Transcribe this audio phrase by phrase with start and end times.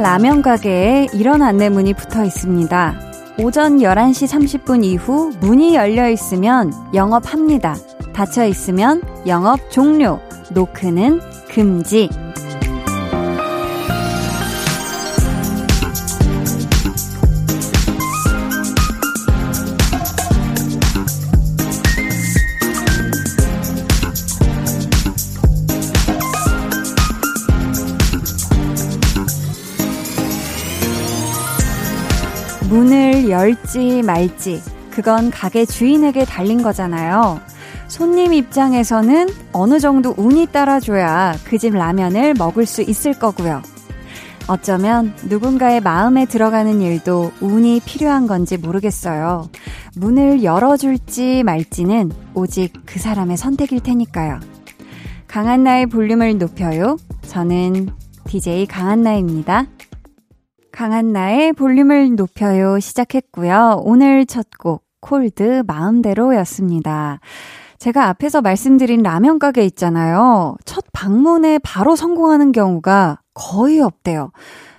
[0.00, 2.94] 한 라면 가게에 이런 안내문이 붙어 있습니다.
[3.38, 4.26] 오전 11시
[4.64, 7.76] 30분 이후 문이 열려 있으면 영업합니다.
[8.14, 10.18] 닫혀 있으면 영업 종료.
[10.52, 12.08] 노크는 금지.
[33.40, 37.40] 열지 말지, 그건 가게 주인에게 달린 거잖아요.
[37.88, 43.62] 손님 입장에서는 어느 정도 운이 따라줘야 그 집 라면을 먹을 수 있을 거고요.
[44.46, 49.48] 어쩌면 누군가의 마음에 들어가는 일도 운이 필요한 건지 모르겠어요.
[49.96, 54.38] 문을 열어줄지 말지는 오직 그 사람의 선택일 테니까요.
[55.28, 56.96] 강한나의 볼륨을 높여요.
[57.26, 57.88] 저는
[58.26, 59.66] DJ 강한나입니다.
[60.80, 63.82] 강한 나의 볼륨을 높여요 시작했고요.
[63.84, 67.20] 오늘 첫 곡 콜드 마음대로였습니다.
[67.78, 70.56] 제가 앞에서 말씀드린 라면 가게 있잖아요.
[70.64, 74.32] 첫 방문에 바로 성공하는 경우가 거의 없대요.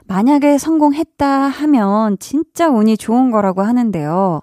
[0.07, 4.41] 만약에 성공했다 하면 진짜 운이 좋은 거라고 하는데요.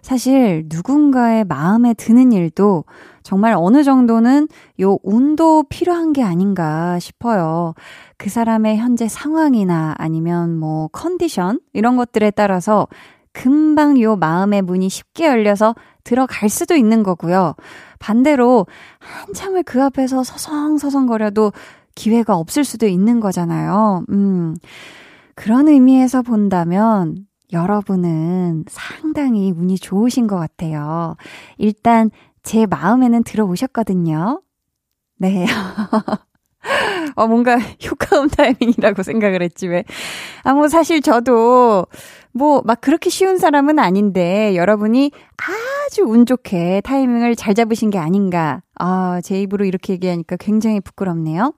[0.00, 2.84] 사실 누군가의 마음에 드는 일도
[3.24, 4.48] 정말 어느 정도는
[4.80, 7.74] 요 운도 필요한 게 아닌가 싶어요.
[8.18, 12.86] 그 사람의 현재 상황이나 아니면 뭐 컨디션 이런 것들에 따라서
[13.32, 17.54] 금방 요 마음의 문이 쉽게 열려서 들어갈 수도 있는 거고요.
[17.98, 18.66] 반대로
[19.00, 21.52] 한참을 그 앞에서 서성서성거려도
[21.94, 24.04] 기회가 없을 수도 있는 거잖아요.
[24.10, 24.54] 음.
[25.34, 31.16] 그런 의미에서 본다면 여러분은 상당히 운이 좋으신 것 같아요.
[31.56, 32.10] 일단
[32.44, 34.40] 제 마음에는 들어오셨거든요.
[35.18, 35.46] 네.
[37.16, 39.84] 어, 뭔가 효과음 타이밍이라고 생각을 했지, 왜.
[40.42, 41.86] 아, 뭐, 사실 저도,
[42.32, 48.62] 뭐, 막 그렇게 쉬운 사람은 아닌데, 여러분이 아주 운 좋게 타이밍을 잘 잡으신 게 아닌가.
[48.78, 51.52] 아, 제 입으로 이렇게 얘기하니까 굉장히 부끄럽네요.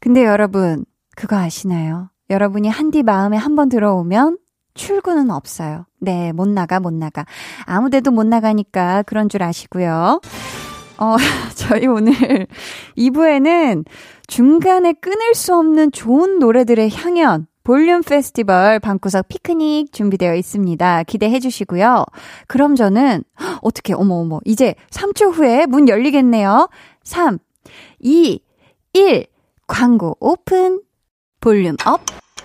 [0.00, 0.84] 근데 여러분,
[1.16, 2.10] 그거 아시나요?
[2.30, 4.38] 여러분이 한디 마음에 한 번 들어오면
[4.76, 5.86] 출근은 없어요.
[5.98, 7.24] 네, 못 나가, 못 나가.
[7.64, 10.20] 아무 데도 못 나가니까 그런 줄 아시고요.
[10.98, 11.16] 어,
[11.56, 12.46] 저희 오늘
[12.96, 13.84] 2부에는
[14.28, 21.02] 중간에 끊을 수 없는 좋은 노래들의 향연, 볼륨 페스티벌 방구석 피크닉 준비되어 있습니다.
[21.02, 22.04] 기대해 주시고요.
[22.46, 23.24] 그럼 저는,
[23.62, 26.68] 어떻게, 어머, 어머, 이제 3초 후에 문 열리겠네요.
[27.02, 27.38] 3,
[27.98, 28.40] 2,
[28.92, 29.26] 1,
[29.66, 30.80] 광고 오픈.
[31.40, 32.00] volume up,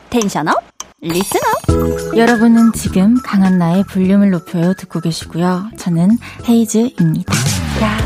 [0.09, 0.55] tension up,
[1.03, 2.15] up.
[2.15, 5.69] 여러분은 지금 강한나의 볼륨을 높여요 듣고 계시고요.
[5.77, 6.11] 저는
[6.47, 7.33] 헤이즈입니다.
[7.81, 7.97] 야.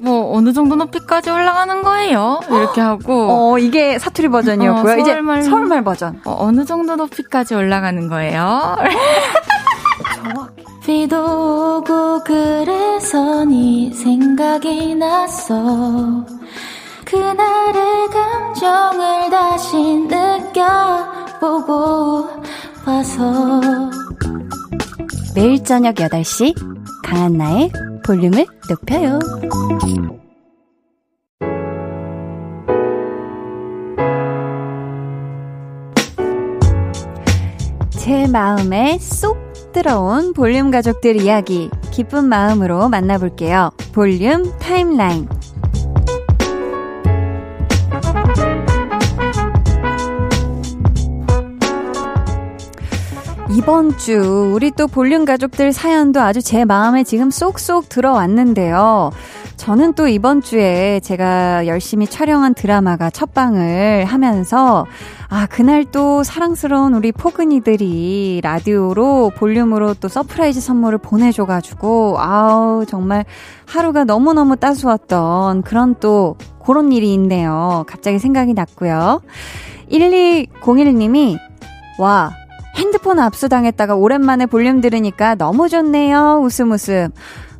[0.00, 2.40] 뭐 어느 정도 높이까지 올라가는 거예요.
[2.48, 4.92] 이렇게 하고 어 이게 사투리 버전이었고요.
[4.92, 6.20] 어, 서울말, 이제 서울말 버전.
[6.24, 8.76] 어, 느 정도 높이까지 올라가는 거예요.
[10.84, 16.24] 비도 오고 그래서 네 생각이 났어.
[17.04, 19.76] 그날의 감정을 다시
[20.08, 22.28] 느껴 보고
[22.86, 23.60] 와서
[25.34, 26.54] 매일 저녁 8시
[27.02, 27.70] 강한나의
[28.04, 29.18] 볼륨을 높여요.
[37.90, 39.38] 제 마음에 쏙
[39.72, 43.70] 들어온 볼륨 가족들 이야기 기쁜 마음으로 만나볼게요.
[43.92, 45.28] 볼륨 타임라인.
[53.56, 59.12] 이번 주 우리 또 볼륨 가족들 사연도 아주 제 마음에 지금 쏙쏙 들어왔는데요.
[59.56, 64.86] 저는 또 이번 주에 제가 열심히 촬영한 드라마가 첫방을 하면서
[65.28, 73.24] 아, 그날 또 사랑스러운 우리 포근이들이 라디오로 볼륨으로 또 서프라이즈 선물을 보내줘가지고 아우, 정말
[73.66, 77.84] 하루가 너무너무 따스웠던 그런 또 그런 일이 있네요.
[77.86, 79.22] 갑자기 생각이 났고요.
[79.92, 81.38] 1201님이
[82.00, 82.32] 와,
[82.74, 86.40] 핸드폰 압수당했다가 오랜만에 볼륨 들으니까 너무 좋네요.
[86.42, 87.08] 웃음 웃음.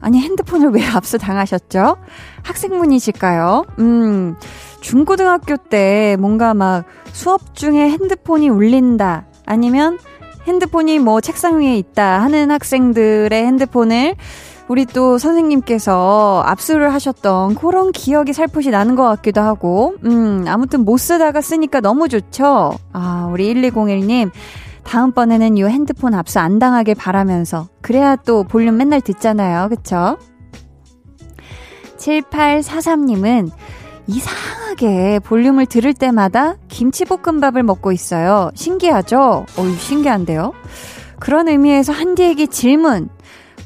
[0.01, 1.97] 아니, 핸드폰을 왜 압수당하셨죠?
[2.43, 3.65] 학생분이실까요?
[3.79, 4.37] 음,
[4.81, 9.25] 중고등학교 때 뭔가 막 수업 중에 핸드폰이 울린다.
[9.47, 9.99] 아니면
[10.47, 14.15] 핸드폰이 뭐 책상 위에 있다 하는 학생들의 핸드폰을
[14.69, 20.97] 우리 또 선생님께서 압수를 하셨던 그런 기억이 살포시 나는 것 같기도 하고, 음, 아무튼 못
[20.97, 22.73] 쓰다가 쓰니까 너무 좋죠?
[22.93, 24.31] 아, 우리 1201님.
[24.85, 29.69] 다음번에는 요 핸드폰 압수 안 당하길 바라면서 그래야 또 볼륨 맨날 듣잖아요.
[29.69, 30.19] 그쵸?
[31.99, 33.51] 7843님은
[34.07, 38.51] 이상하게 볼륨을 들을 때마다 김치볶음밥을 먹고 있어요.
[38.55, 39.47] 신기하죠?
[39.59, 40.53] 어유 신기한데요?
[41.19, 43.09] 그런 의미에서 한디에게 질문.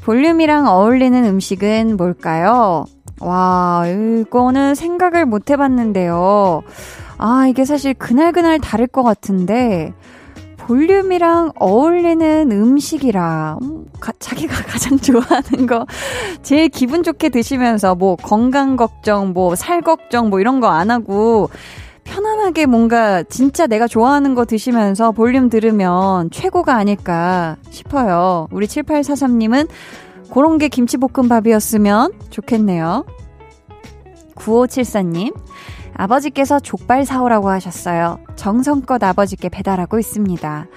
[0.03, 2.85] 볼륨이랑 어울리는 음식은 뭘까요?
[3.19, 6.63] 와, 이거는 생각을 못 해봤는데요.
[7.17, 9.93] 아, 이게 사실 그날그날 다를 것 같은데,
[10.69, 15.87] 볼륨이랑 어울리는 음식이라, 음, 가, 자기가 가장 좋아하는 거,
[16.43, 21.49] 제일 기분 좋게 드시면서, 뭐, 건강 걱정, 뭐, 살 걱정, 뭐, 이런 거 안 하고,
[22.03, 28.47] 편안하게 뭔가 진짜 내가 좋아하는 거 드시면서 볼륨 들으면 최고가 아닐까 싶어요.
[28.51, 29.67] 우리 7843님은
[30.31, 33.05] 그런 게 김치볶음밥이었으면 좋겠네요.
[34.35, 35.33] 9574님,
[35.99, 38.19] 아버지께서 족발 사오라고 하셨어요.
[38.37, 40.67] 정성껏 아버지께 배달하고 있습니다.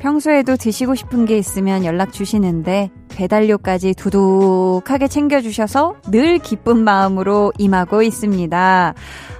[0.00, 8.94] 평소에도 드시고 싶은 게 있으면 연락 주시는데 배달료까지 두둑하게 챙겨주셔서 늘 기쁜 마음으로 임하고 있습니다.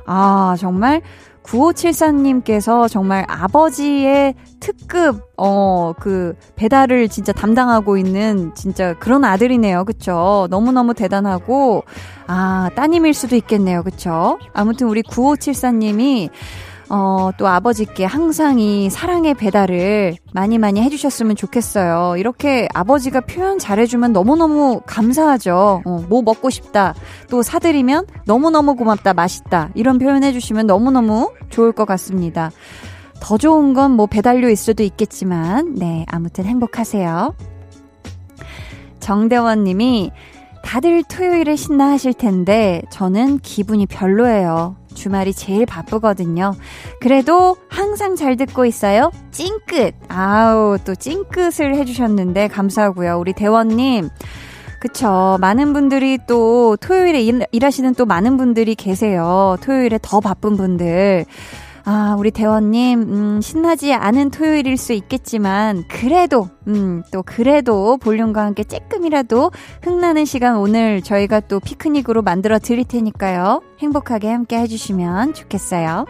[0.07, 1.03] 아, 정말
[1.43, 9.85] 9574님께서 정말 아버지의 특급, 어, 그, 배달을 진짜 담당하고 있는 진짜 그런 아들이네요.
[9.85, 10.47] 그쵸?
[10.51, 11.85] 너무너무 대단하고,
[12.27, 13.83] 아, 따님일 수도 있겠네요.
[13.83, 14.39] 그쵸?
[14.53, 16.31] 아무튼 우리 9574님이
[16.95, 22.19] 어, 또 아버지께 항상 이 사랑의 배달을 많이 많이 해주셨으면 좋겠어요.
[22.19, 25.81] 이렇게 아버지가 표현 잘해주면 너무너무 감사하죠.
[25.87, 26.93] 어, 뭐 먹고 싶다.
[27.31, 29.15] 또 사드리면 너무너무 고맙다.
[29.15, 29.71] 맛있다.
[29.75, 32.51] 이런 표현 해주시면 너무너무 좋을 것 같습니다.
[33.21, 37.35] 더 좋은 건 뭐 배달료일 수도 있겠지만, 네, 아무튼 행복하세요.
[39.01, 40.11] 정대원 님이
[40.63, 44.77] 다들 토요일에 신나 하실 텐데, 저는 기분이 별로예요.
[44.95, 46.55] 주말이 제일 바쁘거든요.
[47.01, 49.11] 그래도 항상 잘 듣고 있어요.
[49.31, 49.95] 찡끗.
[50.09, 53.19] 아우, 또 찡끗을 해주셨는데 감사하고요.
[53.19, 54.09] 우리 대원님.
[54.81, 55.39] 그쵸.
[55.41, 59.57] 많은 분들이 또 토요일에 일, 일하시는 또 많은 분들이 계세요.
[59.63, 61.25] 토요일에 더 바쁜 분들.
[61.85, 68.63] 아, 우리 대원님, 음, 신나지 않은 토요일일 수 있겠지만, 그래도, 음, 또 그래도 볼륨과 함께
[68.63, 69.53] 쬐끔이라도
[69.83, 73.63] 흥나는 시간 오늘 저희가 또 피크닉으로 만들어 드릴 테니까요.
[73.81, 76.07] 행복하게 함께 해주시면 좋겠어요.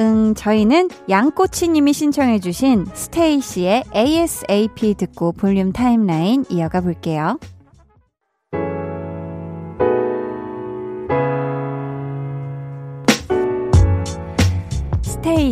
[0.00, 7.38] 응, 저희는 양꼬치님이 신청해주신 스테이시의 ASAP 듣고 볼륨 타임라인 이어가 볼게요.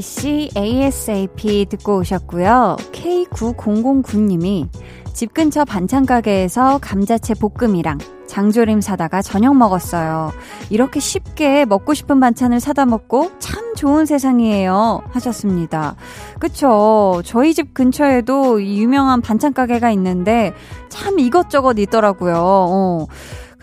[0.01, 2.77] 스테이씨 ASAP 듣고 오셨고요.
[2.93, 4.69] K9009님이
[5.13, 10.33] 집 근처 반찬 가게에서 감자채 볶음이랑 장조림 사다가 저녁 먹었어요.
[10.71, 15.03] 이렇게 쉽게 먹고 싶은 반찬을 사다 먹고 참 좋은 세상이에요.
[15.11, 15.97] 하셨습니다.
[16.39, 17.21] 그쵸.
[17.27, 20.55] 저희 집 근처에도 유명한 반찬 가게가 있는데
[20.89, 22.35] 참 이것저것 있더라고요.
[22.39, 23.07] 어.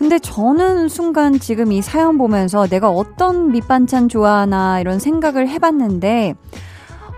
[0.00, 6.36] 근데 저는 순간 지금 이 사연 보면서 내가 어떤 밑반찬 좋아하나 이런 생각을 해봤는데,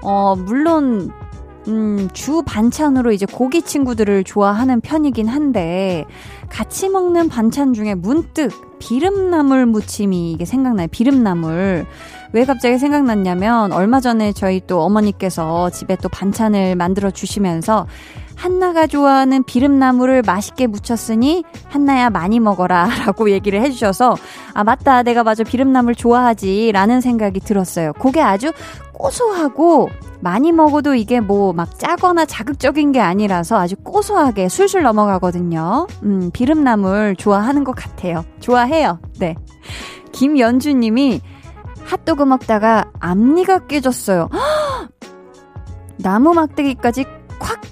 [0.02, 1.12] 어, 물론,
[1.68, 6.06] 음, 주 반찬으로 이제 고기 친구들을 좋아하는 편이긴 한데,
[6.50, 8.50] 같이 먹는 반찬 중에 문득
[8.80, 10.88] 비름나물 무침이 이게 생각나요.
[10.90, 11.86] 비름나물.
[12.32, 17.86] 왜 갑자기 생각났냐면, 얼마 전에 저희 또 어머니께서 집에 또 반찬을 만들어 주시면서,
[18.42, 24.16] 한나가 좋아하는 비름나무를 맛있게 무쳤으니 한나야 많이 먹어라 라고 얘기를 해주셔서
[24.52, 27.92] 아 맞다 내가 맞아 비름나물 좋아하지 라는 생각이 들었어요.
[27.92, 28.52] 그게 아주
[28.94, 35.86] 고소하고 많이 먹어도 이게 뭐 막 짜거나 자극적인 게 아니라서 아주 고소하게 술술 넘어가거든요.
[36.02, 38.24] 음, 비름나물 좋아하는 것 같아요.
[38.40, 38.98] 좋아해요.
[39.20, 39.36] 네.
[40.10, 41.20] 김연주 님이
[41.84, 44.28] 핫도그 먹다가 앞니가 깨졌어요.
[45.98, 47.04] 나무 막대기까지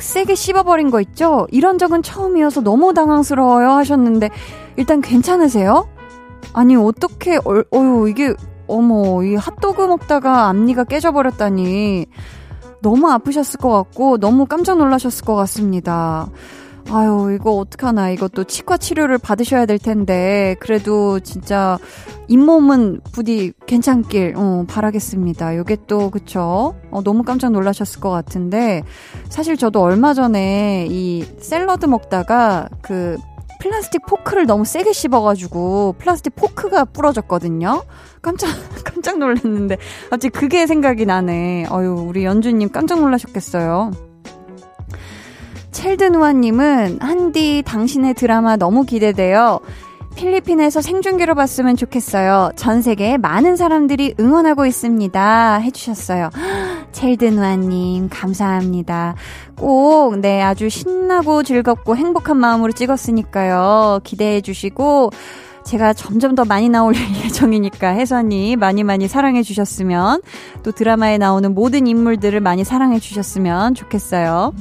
[0.01, 1.47] 콱 세게 씹어버린 거 있죠?
[1.51, 4.31] 이런 적은 처음이어서 너무 당황스러워요 하셨는데
[4.77, 5.89] 일단 괜찮으세요?
[6.55, 8.35] 아니 어떻게 어, 어유 이게
[8.67, 12.07] 어머 이 핫도그 먹다가 앞니가 깨져버렸다니
[12.81, 16.31] 너무 아프셨을 것 같고 너무 깜짝 놀라셨을 것 같습니다.
[16.93, 18.11] 아유, 이거 어떡하나.
[18.11, 21.79] 이것도 치과 치료를 받으셔야 될 텐데, 그래도 진짜
[22.27, 25.57] 잇몸은 부디 괜찮길, 어, 바라겠습니다.
[25.57, 26.75] 요게 또, 그쵸?
[26.91, 28.83] 어, 너무 깜짝 놀라셨을 것 같은데,
[29.29, 33.17] 사실 저도 얼마 전에 이 샐러드 먹다가 그
[33.61, 37.85] 플라스틱 포크를 너무 세게 씹어가지고 플라스틱 포크가 부러졌거든요.
[38.23, 38.49] 깜짝
[38.85, 39.77] 깜짝 놀랐는데
[40.09, 41.67] 갑자기 그게 생각이 나네.
[41.71, 44.10] 어유 우리 연주님 깜짝 놀라셨겠어요.
[45.73, 49.61] 첼드누아님은 한디 당신의 드라마 너무 기대돼요.
[50.17, 52.51] 필리핀에서 생중계로 봤으면 좋겠어요.
[52.57, 55.57] 전 세계에 많은 사람들이 응원하고 있습니다.
[55.59, 56.31] 해주셨어요.
[56.93, 59.15] 첼드누아님, 감사합니다.
[59.57, 64.01] 꼭, 네, 아주 신나고 즐겁고 행복한 마음으로 찍었으니까요.
[64.03, 65.11] 기대해 주시고,
[65.65, 70.23] 제가 점점 더 많이 나올 예정이니까 혜선이 많이 많이 사랑해 주셨으면
[70.63, 74.53] 또 드라마에 나오는 모든 인물들을 많이 사랑해 주셨으면 좋겠어요.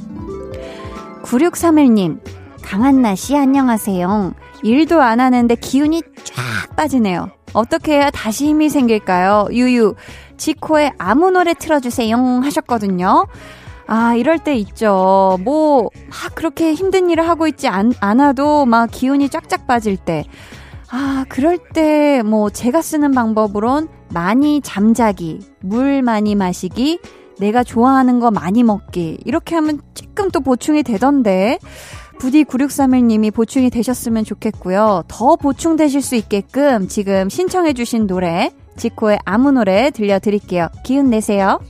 [1.22, 2.20] 9631님,
[2.62, 4.34] 강한나 씨 안녕하세요.
[4.62, 7.30] 일도 안 하는데 기운이 쫙 빠지네요.
[7.52, 9.48] 어떻게 해야 다시 힘이 생길까요?
[9.50, 9.94] 유유,
[10.36, 13.26] 지코의 아무 노래 틀어주세요 하셨거든요.
[13.86, 15.36] 아, 이럴 때 있죠.
[15.42, 20.24] 뭐, 막 그렇게 힘든 일을 하고 있지 않, 않아도 막 기운이 쫙쫙 빠질 때.
[20.92, 26.98] 아, 그럴 때 뭐 제가 쓰는 방법으론 많이 잠자기, 물 많이 마시기,
[27.40, 29.18] 내가 좋아하는 거 많이 먹기.
[29.24, 31.58] 이렇게 하면 조금 또 보충이 되던데.
[32.18, 35.04] 부디 9631님이 보충이 되셨으면 좋겠고요.
[35.08, 40.68] 더 보충되실 수 있게끔 지금 신청해주신 노래, 지코의 아무 노래 들려드릴게요.
[40.84, 41.60] 기운 내세요.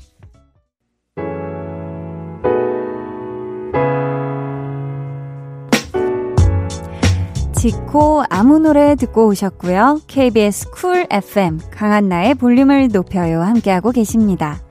[7.60, 10.00] 지코 아무 노래 듣고 오셨고요.
[10.06, 14.62] KBS Cool FM 강한나의 볼륨을 높여요 함께하고 계십니다.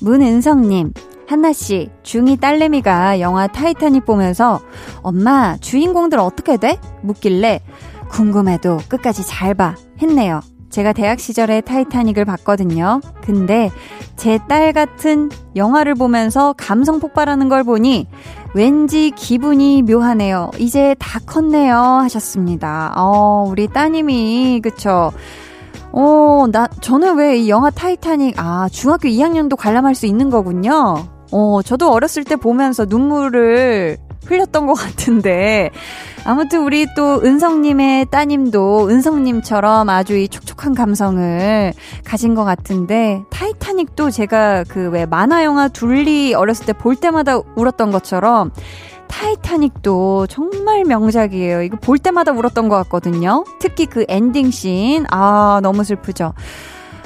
[0.00, 0.92] 문은성님,
[1.26, 4.60] 한나씨, 중2 딸내미가 영화 타이타닉 보면서
[5.02, 6.78] 엄마, 주인공들 어떻게 돼?
[7.02, 7.60] 묻길래
[8.10, 9.74] 궁금해도 끝까지 잘 봐.
[10.02, 10.40] 했네요.
[10.70, 13.00] 제가 대학 시절에 타이타닉을 봤거든요.
[13.22, 13.70] 근데
[14.16, 18.06] 제 딸 같은 영화를 보면서 감성 폭발하는 걸 보니
[18.54, 20.50] 왠지 기분이 묘하네요.
[20.58, 21.74] 이제 다 컸네요.
[21.76, 22.92] 하셨습니다.
[22.96, 25.12] 어, 우리 따님이, 그쵸.
[25.92, 31.06] 어, 나, 저는 왜 이 영화 타이타닉, 아, 중학교 2학년도 관람할 수 있는 거군요.
[31.32, 35.70] 어, 저도 어렸을 때 보면서 눈물을 흘렸던 것 같은데.
[36.24, 41.72] 아무튼 우리 또 은성님의 따님도 은성님처럼 아주 이 촉촉한 감성을
[42.04, 47.90] 가진 것 같은데, 타이타닉도 제가 그 왜 만화 영화 둘리 어렸을 때 볼 때마다 울었던
[47.90, 48.50] 것처럼,
[49.10, 51.62] 타이타닉도 정말 명작이에요.
[51.62, 53.44] 이거 볼 때마다 울었던 것 같거든요.
[53.58, 56.32] 특히 그 ending scene, 아, 너무 슬프죠.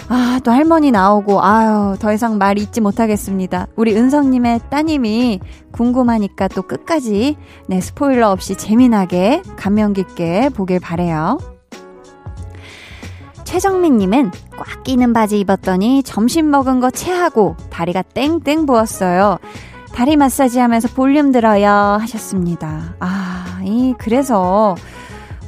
[0.08, 3.68] 아, 또 할머니 나오고, 아유, 더 이상 말 잇지 못하겠습니다.
[3.74, 5.40] 우리 은성님의 따님이
[5.72, 7.36] 궁금하니까 또 끝까지,
[7.68, 11.38] 네, 스포일러 없이 재미나게, 감명 깊게 보길 바래요
[13.44, 19.38] 최정민님은 꽉 끼는 바지 입었더니 점심 먹은 거 체하고 다리가 땡땡 부었어요.
[19.94, 21.68] 다리 마사지 하면서 볼륨 들어요
[22.00, 22.94] 하셨습니다.
[22.98, 24.74] 아, 이, 그래서,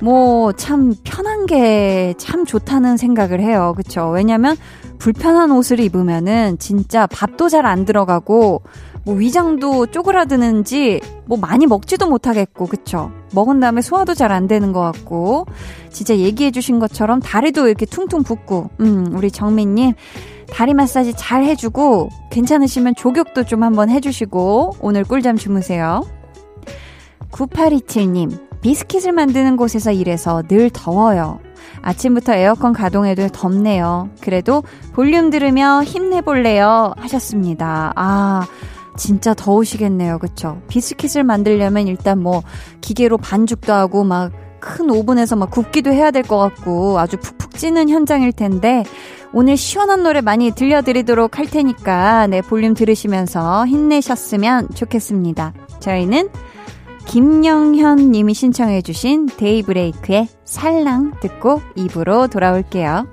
[0.03, 3.73] 뭐 참 편한 게 참 좋다는 생각을 해요.
[3.77, 4.11] 그쵸?
[4.11, 4.57] 왜냐면
[4.99, 8.63] 불편한 옷을 입으면은 진짜 밥도 잘 안 들어가고
[9.05, 13.11] 뭐 위장도 쪼그라드는지 뭐 많이 먹지도 못하겠고 그쵸?
[13.33, 15.47] 먹은 다음에 소화도 잘 안 되는 것 같고
[15.91, 19.95] 진짜 얘기해 주신 것처럼 다리도 이렇게 퉁퉁 붓고 음 우리 정민님
[20.51, 26.03] 다리 마사지 잘 해주고 괜찮으시면 조격도 좀 한번 해주시고 오늘 꿀잠 주무세요.
[27.31, 31.39] 9827님 비스킷을 만드는 곳에서 일해서 늘 더워요.
[31.83, 34.09] 아침부터 에어컨 가동해도 덥네요.
[34.21, 34.63] 그래도
[34.93, 36.95] 볼륨 들으며 힘내볼래요.
[36.97, 37.93] 하셨습니다.
[37.95, 38.47] 아,
[38.97, 40.19] 진짜 더우시겠네요.
[40.19, 40.61] 그쵸?
[40.69, 42.43] 비스킷을 만들려면 일단 뭐
[42.81, 47.89] 기계로 반죽도 하고 막 큰 오븐에서 막 굽기도 해야 될 것 같고 아주 푹푹 찌는
[47.89, 48.85] 현장일 텐데
[49.33, 55.53] 오늘 시원한 노래 많이 들려드리도록 할 테니까 네, 볼륨 들으시면서 힘내셨으면 좋겠습니다.
[55.81, 56.29] 저희는
[57.07, 63.07] 김영현 님이 신청해 주신 데이브레이크의 살랑 듣고 입으로 돌아올게요.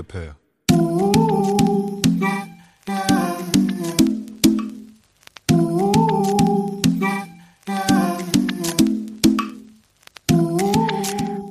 [0.00, 0.34] 높여요.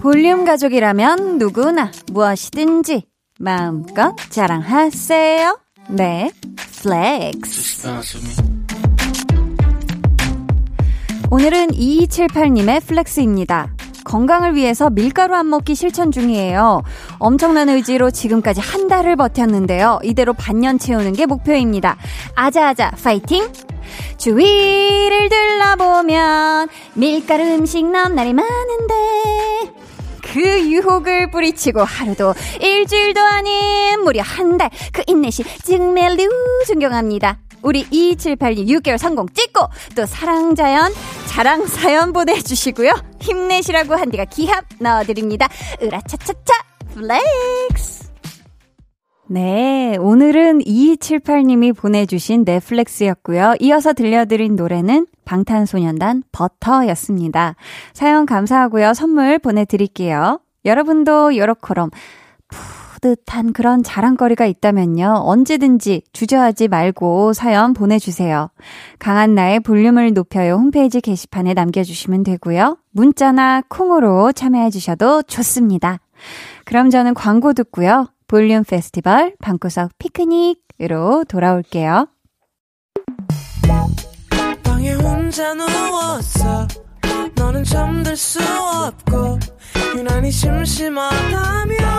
[0.01, 3.03] 볼륨 가족이라면 누구나 무엇이든지
[3.39, 5.60] 마음껏 자랑하세요.
[5.89, 6.32] 네,
[6.81, 7.88] flex.
[11.32, 13.75] 오늘은 2278님의 flex입니다.
[14.13, 16.82] 건강을 위해서 밀가루 안 먹기 실천 중이에요.
[17.20, 20.00] 엄청난 의지로 지금까지 한 달을 버텼는데요.
[20.04, 21.96] 이대로 반년 채우는 게 목표입니다.
[22.34, 23.48] 아자아자 파이팅!
[24.18, 28.94] 주위를 둘러보면 밀가루 음식 넘 날이 많은데
[30.34, 36.28] 그 유혹을 뿌리치고 하루도 일주일도 아닌 무려 한 달 그 인내심 증멜류
[36.68, 37.38] 존경합니다.
[37.62, 40.94] 우리 2278님 6개월 성공 찍고 또 사랑자연
[41.39, 42.91] 자랑 사연 보내주시고요.
[43.22, 45.48] 힘내시라고 한디가 기합 넣어드립니다.
[45.81, 46.53] 으라차차차
[46.93, 48.12] flex
[49.27, 53.55] 네, 오늘은 2278님이 보내주신 내 flex였고요.
[53.62, 57.55] 이어서 들려드린 노래는 방탄소년단 Butter였습니다.
[57.93, 58.93] 사연 감사하고요.
[58.93, 60.41] 선물 보내드릴게요.
[60.65, 61.89] 여러분도 요렇게럼
[63.00, 65.22] 뿌듯한 그런 자랑거리가 있다면요.
[65.24, 68.50] 언제든지 주저하지 말고 사연 보내주세요.
[69.00, 72.77] 강한 나의 볼륨을 높여요 홈페이지 게시판에 남겨주시면 되고요.
[72.91, 76.00] 문자나 콩으로 참여해주셔도 좋습니다.
[76.65, 78.08] 그럼 저는 광고 듣고요.
[78.27, 82.08] 볼륨 페스티벌 방구석 피크닉으로 돌아올게요.
[84.63, 86.68] 방에 혼자 누웠어.
[87.36, 89.39] 너는 잠들 수 없고
[89.96, 91.99] 유난히 심심하다면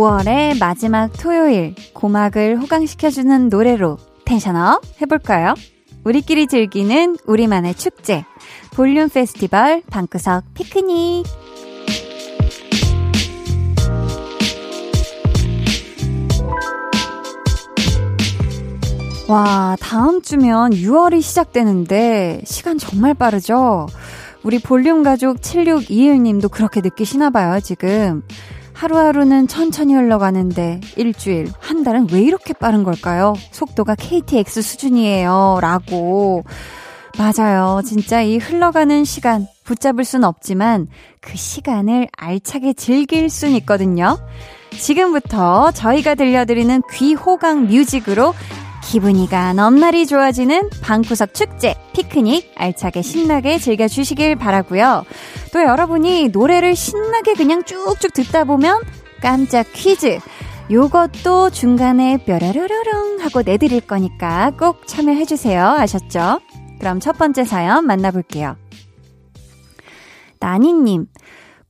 [0.00, 5.54] 5월의 마지막 토요일, 고막을 호강시켜주는 노래로 텐션업 해볼까요?
[6.04, 8.24] 우리끼리 즐기는 우리만의 축제,
[8.72, 11.26] 볼륨 페스티벌 방구석 피크닉.
[19.28, 23.86] 와, 다음 주면 6월이 시작되는데 시간 정말 빠르죠?
[24.44, 28.22] 우리 볼륨 가족 7621님도 그렇게 느끼시나 봐요, 지금.
[28.80, 33.34] 하루하루는 천천히 흘러가는데 일주일, 한 달은 왜 이렇게 빠른 걸까요?
[33.50, 35.58] 속도가 KTX 수준이에요.
[35.60, 36.44] 라고.
[37.18, 37.82] 맞아요.
[37.84, 40.88] 진짜 이 흘러가는 시간 붙잡을 순 없지만
[41.20, 44.16] 그 시간을 알차게 즐길 순 있거든요.
[44.70, 48.32] 지금부터 저희가 들려드리는 귀호강 뮤직으로
[48.82, 55.04] 기분이가 넘날이 좋아지는 방구석 축제, 피크닉 알차게 신나게 즐겨주시길 바라고요.
[55.52, 58.82] 또 여러분이 노래를 신나게 그냥 쭉쭉 듣다 보면
[59.20, 60.18] 깜짝 퀴즈,
[60.70, 65.64] 요것도 중간에 뾰라르르릉 하고 내드릴 거니까 꼭 참여해주세요.
[65.64, 66.40] 아셨죠?
[66.78, 68.56] 그럼 첫 번째 사연 만나볼게요.
[70.38, 71.06] 나니님,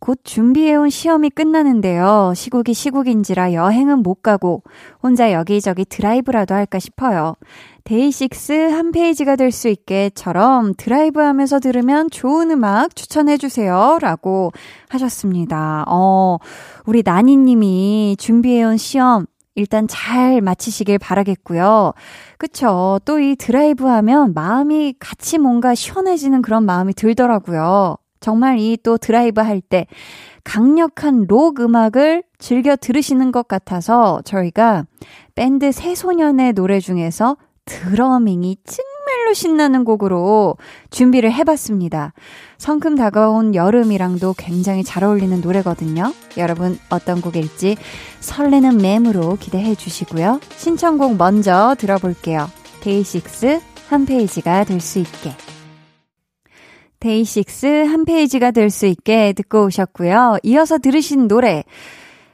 [0.01, 2.33] 곧 준비해온 시험이 끝나는데요.
[2.35, 4.63] 시국이 시국인지라 여행은 못 가고
[5.03, 7.35] 혼자 여기저기 드라이브라도 할까 싶어요.
[7.85, 13.99] 데이식스 한 페이지가 될 수 있게처럼 드라이브 하면서 들으면 좋은 음악 추천해주세요.
[14.01, 14.53] 라고
[14.89, 15.85] 하셨습니다.
[15.89, 16.39] 어,
[16.87, 21.93] 우리 나니님이 준비해온 시험 일단 잘 마치시길 바라겠고요.
[22.39, 23.01] 그쵸.
[23.05, 27.97] 또 이 드라이브 하면 마음이 같이 뭔가 시원해지는 그런 마음이 들더라고요.
[28.21, 29.87] 정말 이 또 드라이브 할 때
[30.45, 34.85] 강력한 록 음악을 즐겨 들으시는 것 같아서 저희가
[35.35, 40.57] 밴드 새소년의 노래 중에서 drumming이 정말로 신나는 곡으로
[40.91, 42.15] 준비를 해봤습니다.
[42.59, 46.13] 성큼 다가온 여름이랑도 굉장히 잘 어울리는 노래거든요.
[46.37, 47.77] 여러분 어떤 곡일지
[48.21, 50.41] 설레는 맴으로 기대해 주시고요.
[50.57, 52.49] 신청곡 먼저 들어볼게요.
[52.81, 55.33] 데이식스 한 페이지가 될 수 있게.
[57.01, 60.39] 데이식스 한 페이지가 될 수 있게 듣고 오셨고요.
[60.45, 61.65] 이어서 들으신 노래.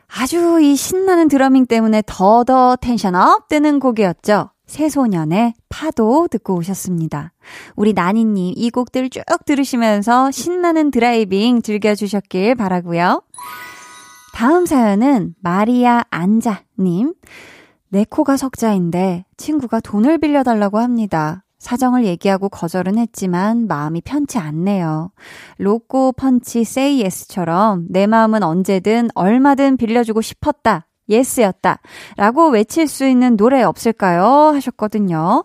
[0.08, 4.50] 아주 이 신나는 drumming 때문에 더더 tension up 되는 곡이었죠.
[4.66, 7.32] 새소년의 파도 듣고 오셨습니다.
[7.76, 13.22] 우리 나니님 이 곡들 쭉 들으시면서 신나는 driving 즐겨주셨길 바라고요.
[14.34, 17.14] 다음 사연은 마리아 안자님.
[17.88, 21.44] 내 코가 석자인데 친구가 돈을 빌려달라고 합니다.
[21.66, 25.10] 사정을 얘기하고 거절은 했지만 마음이 편치 않네요.
[25.58, 30.86] 로꼬 펀치 Say Yes처럼 내 마음은 언제든 얼마든 빌려주고 싶었다.
[31.08, 31.80] yes였다.
[32.16, 34.24] 라고 외칠 수 있는 노래 없을까요?
[34.54, 35.44] 하셨거든요.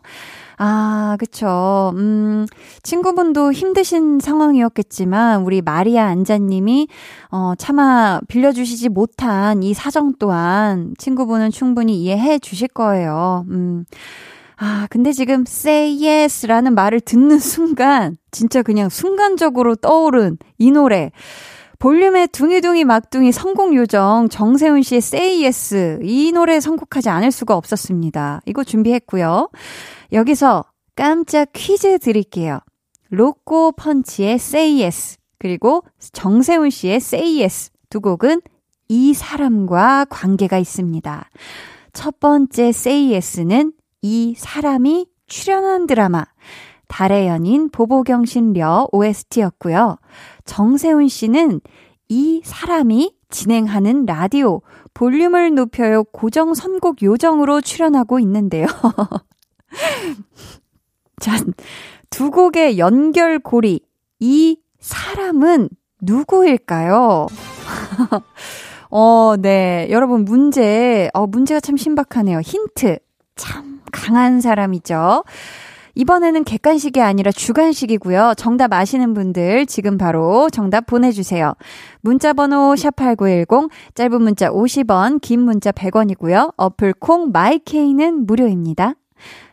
[0.60, 1.92] 아, 그쵸.
[1.96, 2.46] 음,
[2.84, 6.88] 친구분도 힘드신 상황이었겠지만, 우리 마리아 안자님이,
[7.32, 13.46] 어, 차마 빌려주시지 못한 이 사정 또한 친구분은 충분히 이해해 주실 거예요.
[13.50, 13.86] 음.
[14.64, 21.12] 아, 근데 지금 say yes라는 말을 듣는 순간 진짜 그냥 순간적으로 떠오른 이 노래.
[21.80, 28.42] 볼륨의 둥이둥이 막둥이 성공 요정 정세훈 씨의 Say Yes 이 노래 선곡하지 않을 수가 없었습니다.
[28.46, 29.50] 이거 준비했고요.
[30.14, 30.64] 여기서
[30.96, 32.60] 깜짝 퀴즈 드릴게요.
[33.10, 38.42] 로꼬 펀치의 Say Yes 그리고 정세훈 씨의 Say Yes 두 곡은
[38.88, 41.30] 이 사람과 관계가 있습니다.
[41.94, 46.26] 첫 번째 Say Yes는 이 사람이 출연한 드라마
[46.88, 49.98] 달의 연인 보보경신려 OST였고요.
[50.46, 51.62] 정세훈 씨는
[52.10, 54.62] 이 사람이 진행하는 라디오
[54.94, 58.68] 볼륨을 높여요 고정 선곡 요정으로 출연하고 있는데요.
[61.22, 61.32] 자,
[62.10, 63.80] 두 곡의 연결고리.
[64.20, 65.70] 이 사람은
[66.02, 67.28] 누구일까요?
[68.92, 69.88] 어, 네.
[69.92, 72.42] 여러분, 문제, 어, 문제가 참 신박하네요.
[72.42, 72.98] 힌트.
[73.42, 75.24] 참 강한 사람이죠.
[75.96, 78.36] 이번에는 객관식이 아니라 주관식이고요.
[78.38, 81.54] 정답 아시는 분들 지금 바로 정답 보내주세요.
[82.02, 86.54] 문자 번호 샵8910, 짧은 문자 50원, 긴 문자 100원이고요.
[86.56, 88.94] 어플 콩 마이케이는 무료입니다.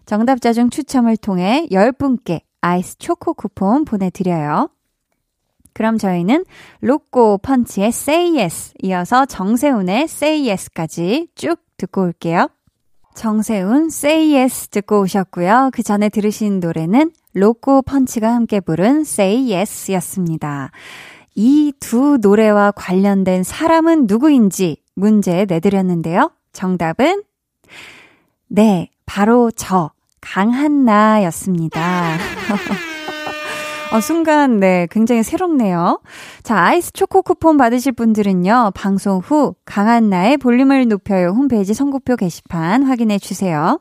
[0.05, 4.69] 정답자 중 추첨을 통해 10분께 아이스 초코 쿠폰 보내드려요.
[5.73, 6.45] 그럼 저희는
[6.83, 12.49] 로꼬 펀치의 Say Yes 이어서 정세훈의 Say Yes까지 쭉 듣고 올게요.
[13.19, 15.71] 정세훈 Say Yes 듣고 오셨고요.
[15.73, 20.71] 그 전에 들으신 노래는 로꼬 펀치가 함께 부른 Say Yes 였습니다.
[21.35, 26.31] 이 두 노래와 관련된 사람은 누구인지 문제 내드렸는데요.
[26.53, 27.25] 정답은
[28.47, 32.17] 네, 바로 저 강한나 였습니다.
[33.91, 36.03] 어, 순간, 네, 굉장히 새롭네요.
[36.43, 42.83] 자, 아이스 초코 쿠폰 받으실 분들은요, 방송 후 강한 나의 볼륨을 높여요 홈페이지 선곡표 게시판
[42.83, 43.81] 확인해 주세요.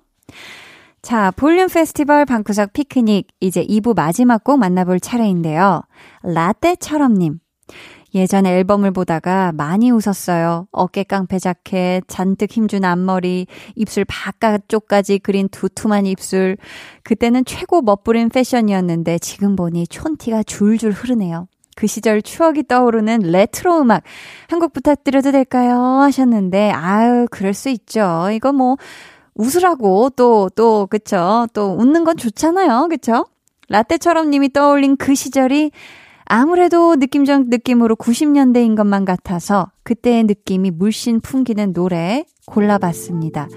[1.02, 5.82] 자, 볼륨 페스티벌 방구석 피크닉, 이제 2부 마지막 곡 만나볼 차례인데요.
[6.24, 7.40] 라떼처럼님.
[8.14, 10.68] 예전에 앨범을 보다가 많이 웃었어요.
[10.72, 16.58] 어깨 깡패 자켓, 잔뜩 힘준 앞머리, 입술 바깥쪽까지 그린 두툼한 입술.
[17.04, 21.48] 그때는 최고 멋부린 패션이었는데 지금 보니 촌티가 줄줄 흐르네요.
[21.76, 24.04] 그 시절 추억이 떠오르는 레트로 음악
[24.50, 25.78] 한 곡 부탁드려도 될까요?
[26.02, 28.30] 하셨는데 아유 그럴 수 있죠.
[28.34, 28.78] 이거 뭐
[29.36, 32.88] 웃으라고 또또 그쵸 또 웃는 건 좋잖아요.
[32.90, 33.26] 그쵸?
[33.70, 35.72] 라떼처럼 님이 떠올린 그 시절이
[36.30, 43.48] 아무래도 느낌적 느낌으로 90년대인 것만 같아서 그때의 느낌이 물씬 풍기는 노래 골라봤습니다.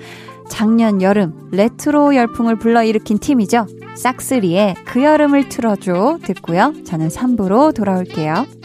[0.49, 3.67] 작년 여름 레트로 열풍을 불러일으킨 팀이죠.
[3.97, 6.75] 싹스리의 그 여름을 틀어줘 듣고요.
[6.85, 8.61] 저는 3부로 돌아올게요.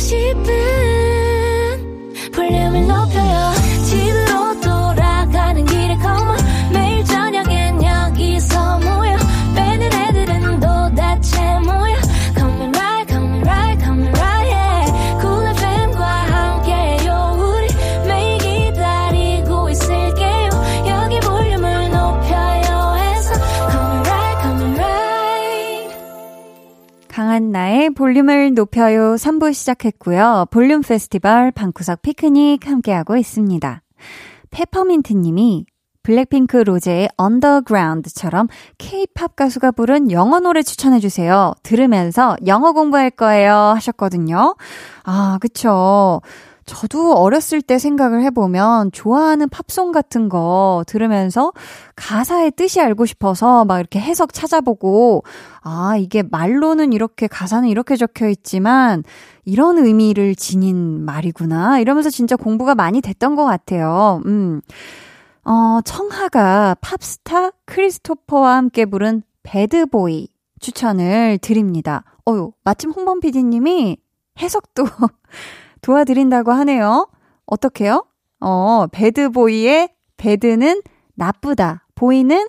[0.00, 0.69] 싶은
[27.94, 30.46] 볼륨을 높여요 3부 시작했고요.
[30.50, 33.82] 볼륨 페스티벌 방구석 피크닉 함께하고 있습니다.
[34.50, 35.66] 페퍼민트 님이
[36.02, 38.48] 블랙핑크 로제의 On the Ground처럼
[38.78, 41.52] 케이팝 가수가 부른 영어 노래 추천해주세요.
[41.62, 43.54] 들으면서 영어 공부할 거예요.
[43.54, 44.56] 하셨거든요.
[45.04, 46.22] 아, 그쵸.
[46.66, 51.52] 저도 어렸을 때 생각을 해보면 좋아하는 팝송 같은 거 들으면서
[51.96, 55.24] 가사의 뜻이 알고 싶어서 막 이렇게 해석 찾아보고,
[55.62, 59.02] 아, 이게 말로는 이렇게, 가사는 이렇게 적혀 있지만,
[59.44, 61.80] 이런 의미를 지닌 말이구나.
[61.80, 64.22] 이러면서 진짜 공부가 많이 됐던 것 같아요.
[64.26, 64.60] 음.
[65.44, 70.28] 어, 청하가 팝스타 크리스토퍼와 함께 부른 배드보이
[70.60, 72.04] 추천을 드립니다.
[72.28, 73.96] 어유, 마침 홍범 PD님이
[74.38, 74.84] 해석도
[75.82, 77.08] 도와드린다고 하네요.
[77.46, 78.04] 어떻게요?
[78.40, 80.82] 어, 배드보이의 배드는
[81.14, 81.86] 나쁘다.
[81.94, 82.48] boy는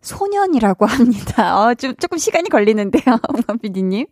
[0.00, 1.60] 소년이라고 합니다.
[1.60, 3.02] 어, 좀, 조금 시간이 걸리는데요.
[3.32, 4.06] 홍만 PD님.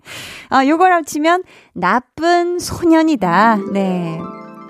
[0.50, 3.56] 아, 요걸 합치면 나쁜 소년이다.
[3.72, 4.18] 네.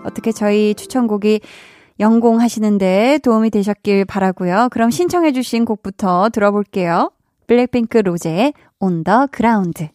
[0.04, 1.40] 어떻게 저희 추천곡이
[1.98, 4.68] 영공하시는데 도움이 되셨길 바라고요.
[4.70, 7.10] 그럼 신청해주신 곡부터 들어볼게요.
[7.46, 9.88] 블랙핑크 로제의 On the Ground.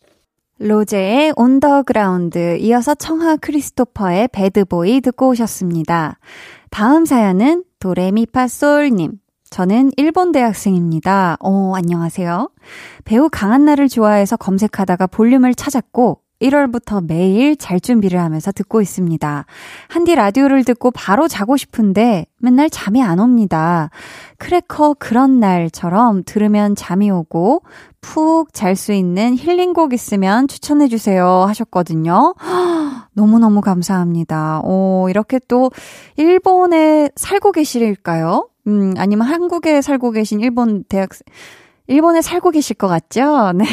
[0.62, 6.20] 로제의 On the Ground, 이어서 청하 크리스토퍼의 Bad Boy 듣고 오셨습니다.
[6.70, 9.14] 다음 사연은 도레미파솔님.
[9.50, 11.38] 저는 일본 대학생입니다.
[11.40, 12.52] 어, 안녕하세요.
[13.06, 19.46] 배우 강한나를 좋아해서 검색하다가 볼륨을 찾았고, 1월부터 매일 잘 준비를 하면서 듣고 있습니다.
[19.88, 23.90] 한디 라디오를 듣고 바로 자고 싶은데 맨날 잠이 안 옵니다.
[24.38, 27.62] 크래커 그런 날처럼 들으면 잠이 오고
[28.02, 32.34] 푹 잘 수 있는 힐링곡 있으면 추천해 주세요 하셨거든요.
[33.14, 34.62] 너무너무 감사합니다.
[34.64, 35.70] 오, 이렇게 또
[36.18, 38.48] 일본에 살고 계실까요?
[38.68, 41.24] 음, 아니면 한국에 살고 계신 일본 대학생,
[41.88, 43.52] 일본에 살고 계실 것 같죠?
[43.56, 43.66] 네.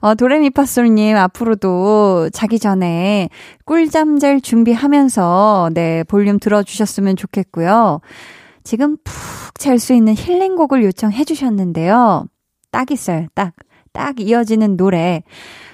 [0.00, 3.28] 어, 도레미파솔님 앞으로도 자기 전에
[3.64, 8.00] 꿀잠 잘 준비하면서 네, 볼륨 들어주셨으면 좋겠고요.
[8.64, 12.26] 지금 푹 잘 수 있는 힐링곡을 요청해 주셨는데요.
[12.70, 13.26] 딱 있어요.
[13.34, 13.52] 딱.
[13.92, 15.22] 딱 이어지는 노래.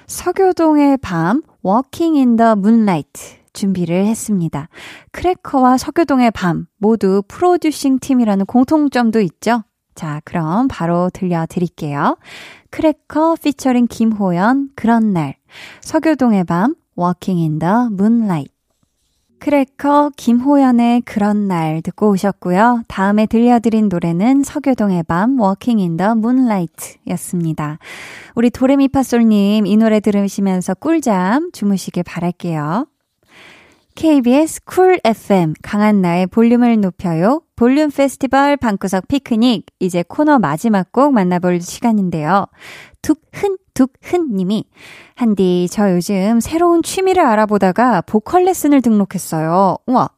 [0.05, 3.39] 서교동의 밤, Walking in the Moonlight.
[3.53, 4.69] 준비를 했습니다.
[5.11, 9.63] 크래커와 서교동의 밤 모두 producing 팀이라는 공통점도 있죠.
[9.99, 12.15] 자, 그럼 바로 들려드릴게요.
[12.69, 15.35] 크래커 피처링 김호연 그런 날
[15.81, 18.49] 서교동의 밤 Walking in the Moonlight
[19.39, 22.83] 크래커 김호연의 그런 날 듣고 오셨고요.
[22.87, 27.77] 다음에 들려드린 노래는 서교동의 밤 Walking in the Moonlight 였습니다.
[28.35, 32.85] 우리 도레미파솔님 이 노래 들으시면서 꿀잠 주무시길 바랄게요.
[33.99, 37.41] KBS Cool FM 강한나의 볼륨을 높여요.
[37.57, 42.45] 볼륨 페스티벌 방구석 피크닉 이제 코너 마지막 곡 만나볼 시간인데요.
[43.01, 44.63] 두큰두큰 님이
[45.15, 49.75] 한디 저 요즘 새로운 취미를 알아보다가 보컬 레슨을 등록했어요.
[49.85, 50.09] 우와.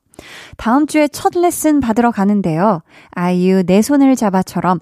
[0.57, 2.83] 다음 주에 첫 레슨 받으러 가는데요.
[3.09, 4.77] 아이유 내 손을 잡아처럼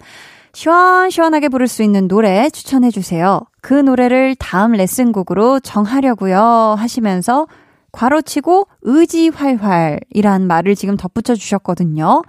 [0.52, 3.40] 시원시원하게 부를 수 있는 노래 추천해 주세요.
[3.62, 7.46] 그 노래를 다음 레슨곡으로 정하려고요 하시면서
[7.92, 12.22] 괄호치고 의지활활이란 말을 지금 덧붙여 주셨거든요.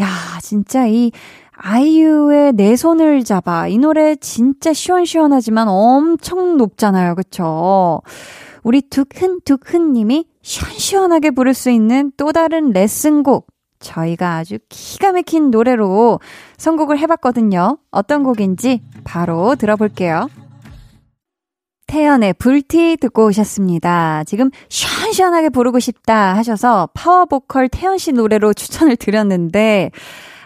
[0.00, 0.06] 야,
[0.42, 1.10] 진짜 이
[1.58, 3.66] 아이유의 내 손을 잡아.
[3.66, 7.14] 이 노래 진짜 시원시원하지만 엄청 높잖아요.
[7.14, 8.02] 그쵸?
[8.62, 13.46] 우리 둑흔둑흔 님이 시원시원하게 부를 수 있는 또 다른 레슨곡.
[13.78, 16.20] 저희가 아주 기가 막힌 노래로
[16.56, 17.78] 선곡을 해봤거든요.
[17.90, 20.28] 어떤 곡인지 바로 들어볼게요.
[21.86, 24.24] 태연의 불티 듣고 오셨습니다.
[24.24, 29.90] 지금 시원시원하게 부르고 싶다 하셔서 파워보컬 태연 씨 노래로 추천을 드렸는데,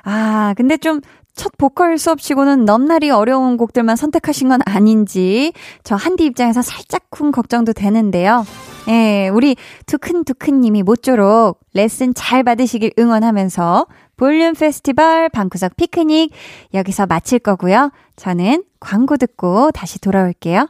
[0.05, 1.01] 아, 근데 좀
[1.41, 5.53] 첫 보컬 수업 치고는 넘나리 어려운 곡들만 선택하신 건 아닌지
[5.85, 8.45] 저 한디 입장에서 살짝쿵 걱정도 되는데요.
[8.89, 16.31] 예, 우리 두큰두큰 님이 모쪼록 레슨 잘 받으시길 응원하면서 볼륨 페스티벌 방구석 피크닉
[16.75, 17.91] 여기서 마칠 거고요.
[18.17, 20.67] 저는 광고 듣고 다시 돌아올게요.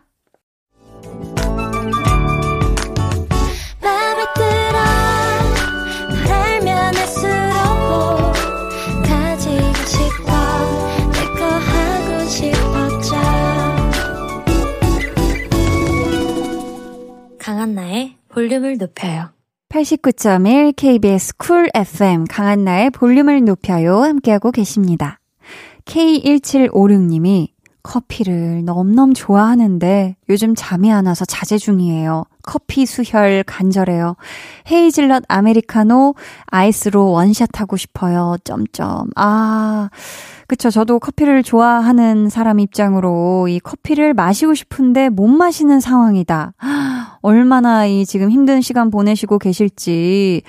[17.61, 19.29] 강한나의 볼륨을 높여요.
[19.69, 25.19] 89.1 KBS 쿨 FM 강한나의 볼륨을 높여요 함께하고 계십니다.
[25.85, 27.49] K1756님이
[27.83, 32.25] 커피를 넘넘 좋아하는데 요즘 잠이 안 와서 자제 중이에요.
[32.43, 34.17] 커피 수혈 간절해요.
[34.71, 36.15] 헤이즐넛 아메리카노
[36.47, 38.37] 아이스로 원샷 하고 싶어요.
[38.43, 39.11] 점점.
[39.17, 39.91] 아,
[40.47, 40.71] 그쵸.
[40.71, 46.55] 저도 커피를 좋아하는 사람 입장으로 이 커피를 마시고 싶은데 못 마시는 상황이다.
[47.23, 50.43] 얼마나 이 지금 힘든 시간 보내시고 계실지.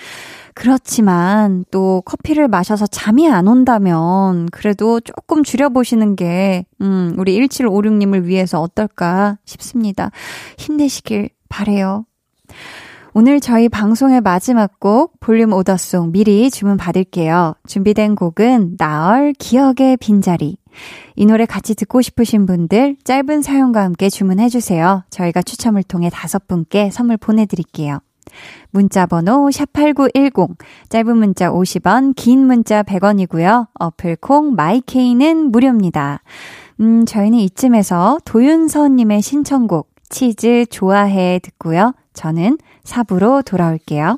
[0.54, 8.62] 그렇지만 또 커피를 마셔서 잠이 안 온다면 그래도 조금 줄여보시는 게, 음, 우리 1756님을 위해서
[8.62, 10.12] 어떨까 싶습니다.
[10.58, 12.06] 힘내시길 바래요.
[13.14, 17.56] 오늘 저희 방송의 마지막 곡 볼륨 오더송 미리 주문 받을게요.
[17.68, 20.61] 준비된 곡은 나얼 기억의 빈자리.
[21.16, 25.04] 이 노래 같이 듣고 싶으신 분들 짧은 사연과 함께 주문해 주세요.
[25.10, 28.00] 저희가 추첨을 통해 다섯 분께 선물 보내드릴게요.
[28.70, 30.56] 문자 번호 샵8910
[30.90, 33.68] 짧은 문자 50원 긴 문자 100원이고요.
[33.80, 36.22] 어플 콩 마이케이는 무료입니다.
[36.80, 41.94] 음 저희는 이쯤에서 도윤서 님의 신청곡 치즈 좋아해 듣고요.
[42.14, 44.18] 저는 4부로 돌아올게요.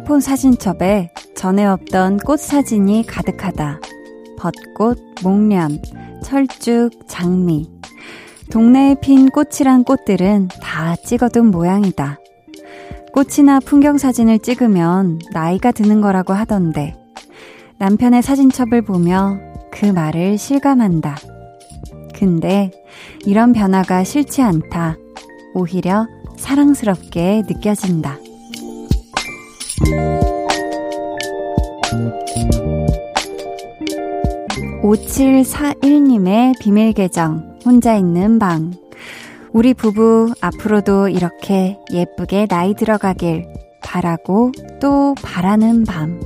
[0.00, 3.80] 휴대폰 사진첩에 전에 없던 꽃 사진이 가득하다.
[4.38, 5.78] 벚꽃, 목련,
[6.22, 7.70] 철쭉, 장미.
[8.50, 12.18] 동네에 핀 꽃이란 꽃들은 다 찍어둔 모양이다.
[13.12, 16.96] 꽃이나 풍경 사진을 찍으면 나이가 드는 거라고 하던데
[17.78, 19.38] 남편의 사진첩을 보며
[19.70, 21.16] 그 말을 실감한다.
[22.14, 22.70] 근데
[23.26, 24.96] 이런 변화가 싫지 않다.
[25.54, 26.06] 오히려
[26.38, 28.18] 사랑스럽게 느껴진다.
[34.82, 38.72] 5741님의 비밀 계정, 혼자 있는 방.
[39.52, 43.46] 우리 부부 앞으로도 이렇게 예쁘게 나이 들어가길
[43.82, 46.20] 바라고 또 바라는 밤.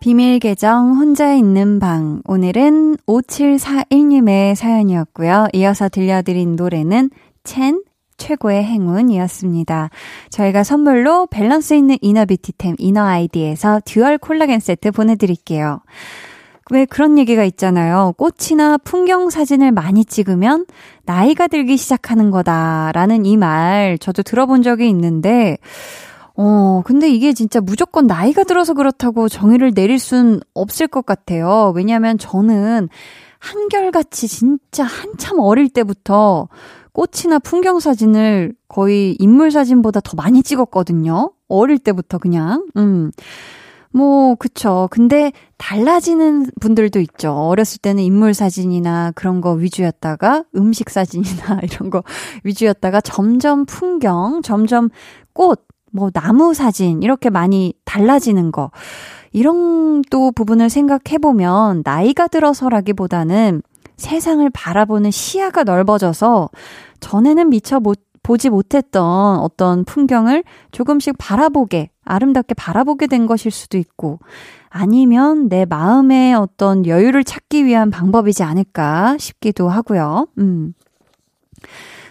[0.00, 2.22] 비밀 계정 혼자 있는 방.
[2.24, 5.48] 오늘은 5741님의 사연이었고요.
[5.52, 7.10] 이어서 들려드린 노래는
[7.44, 7.82] 첸
[8.18, 9.88] 최고의 행운이었습니다.
[10.28, 15.80] 저희가 선물로 밸런스 있는 inner beauty템 이너 아이디에서 dual 콜라겐 세트 보내드릴게요.
[16.70, 18.12] 왜 그런 얘기가 있잖아요.
[18.18, 20.66] 꽃이나 풍경 사진을 많이 찍으면
[21.06, 25.56] 나이가 들기 시작하는 거다라는 이 말 저도 들어본 적이 있는데,
[26.36, 31.72] 어, 근데 이게 진짜 무조건 나이가 들어서 그렇다고 정의를 내릴 순 없을 것 같아요.
[31.74, 32.90] 왜냐면 저는
[33.38, 36.48] 한결같이 진짜 한참 어릴 때부터
[36.98, 41.30] 꽃이나 풍경 사진을 거의 인물 사진보다 더 많이 찍었거든요.
[41.46, 42.66] 어릴 때부터 그냥.
[42.76, 43.12] 음.
[43.92, 44.88] 뭐, 그쵸.
[44.90, 47.32] 근데 달라지는 분들도 있죠.
[47.32, 52.02] 어렸을 때는 인물 사진이나 그런 거 위주였다가 음식 사진이나 이런 거
[52.42, 54.88] 위주였다가 점점 풍경, 점점
[55.32, 58.72] 꽃, 뭐 나무 사진 이렇게 많이 달라지는 거.
[59.30, 63.62] 이런 또 부분을 생각해보면 나이가 들어서라기보다는
[63.98, 66.48] 세상을 바라보는 시야가 넓어져서
[67.00, 74.18] 전에는 미처 못, 보지 못했던 어떤 풍경을 조금씩 바라보게, 아름답게 바라보게 된 것일 수도 있고,
[74.70, 80.26] 아니면 내 마음의 어떤 여유를 찾기 위한 방법이지 않을까 싶기도 하고요.
[80.38, 80.74] 음.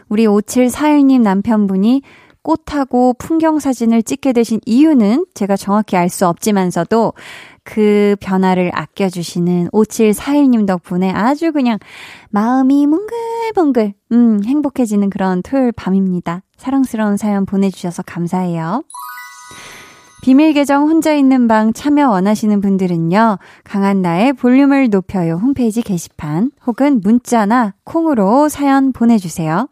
[0.10, 2.02] 우리 5741님 남편분이
[2.42, 7.14] 꽃하고 풍경 사진을 찍게 되신 이유는 제가 정확히 알 수 없지만서도
[7.68, 11.78] 그 변화를 아껴주시는 5741님 덕분에 아주 그냥
[12.30, 16.44] 마음이 뭉글뭉글, 음, 행복해지는 그런 토요일 밤입니다.
[16.56, 18.84] 사랑스러운 사연 보내주셔서 감사해요.
[20.24, 27.02] 비밀 계정 혼자 있는 방 참여 원하시는 분들은요, 강한 나의 볼륨을 높여요 홈페이지 게시판 혹은
[27.02, 29.68] 문자나 콩으로 사연 보내주세요.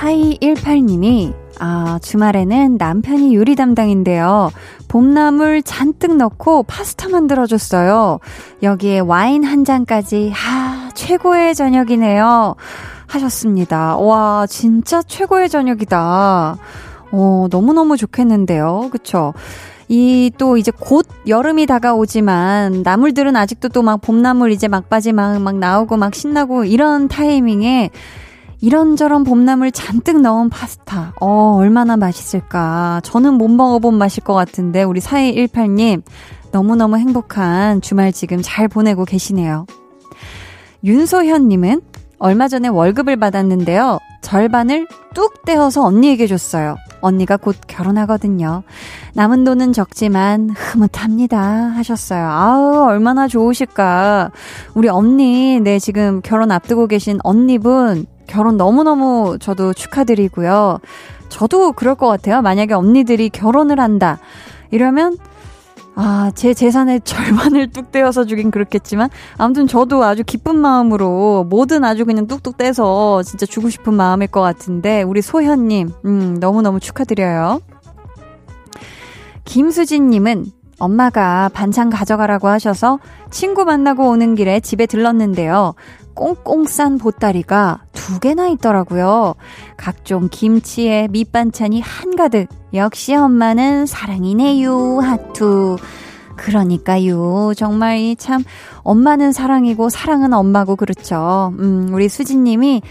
[0.00, 4.50] 4218님이 아, 주말에는 남편이 요리 담당인데요.
[4.88, 8.18] 봄나물 잔뜩 넣고 파스타 만들어줬어요.
[8.62, 12.54] 여기에 와인 한 잔까지, 하, 최고의 저녁이네요.
[13.08, 13.96] 하셨습니다.
[13.98, 16.56] 와, 진짜 최고의 저녁이다.
[17.12, 18.88] 어, 너무너무 좋겠는데요.
[18.90, 19.34] 그쵸?
[19.88, 25.56] 이 또 이제 곧 여름이 다가오지만 나물들은 아직도 또 막 봄나물 이제 막바지 막, 막
[25.56, 27.90] 나오고 막 신나고 이런 타이밍에
[28.60, 31.14] 이런저런 봄나물 잔뜩 넣은 파스타.
[31.20, 33.00] 어, 얼마나 맛있을까.
[33.02, 36.02] 저는 못 먹어본 맛일 것 같은데, 우리 4218님,
[36.52, 39.66] 너무너무 행복한 주말 지금 잘 보내고 계시네요.
[40.84, 41.80] 윤소현님은
[42.18, 43.98] 얼마 전에 월급을 받았는데요.
[44.20, 46.76] 절반을 뚝 떼어서 언니에게 줬어요.
[47.00, 48.62] 언니가 곧 결혼하거든요.
[49.14, 51.40] 남은 돈은 적지만 흐뭇합니다.
[51.40, 52.28] 하셨어요.
[52.28, 54.32] 아우, 얼마나 좋으실까.
[54.74, 60.78] 우리 언니, 네, 지금 결혼 앞두고 계신 언니분, 결혼 너무너무 저도 축하드리고요.
[61.28, 62.42] 저도 그럴 것 같아요.
[62.42, 64.18] 만약에 언니들이 결혼을 한다.
[64.70, 65.18] 이러면,
[65.96, 72.04] 아, 제 재산의 절반을 뚝 떼어서 주긴 그렇겠지만, 아무튼 저도 아주 기쁜 마음으로 뭐든 아주
[72.04, 77.60] 그냥 뚝뚝 떼서 진짜 주고 싶은 마음일 것 같은데, 우리 소현님, 음, 너무너무 축하드려요.
[79.44, 80.46] 김수진님은
[80.78, 82.98] 엄마가 반찬 가져가라고 하셔서
[83.30, 85.74] 친구 만나고 오는 길에 집에 들렀는데요.
[86.20, 89.36] 꽁꽁 싼 보따리가 두 개나 있더라고요.
[89.78, 92.46] 각종 김치에 밑반찬이 한가득.
[92.74, 95.00] 역시 엄마는 사랑이네요.
[95.00, 95.78] 하투.
[96.36, 97.54] 그러니까요.
[97.56, 98.44] 정말 이 참
[98.82, 101.54] 엄마는 사랑이고 사랑은 엄마고 그렇죠.
[101.58, 102.82] 음, 우리 수진 님이